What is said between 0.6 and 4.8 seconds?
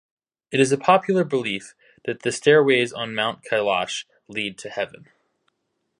a popular belief that the stairways on Mount Kailash lead to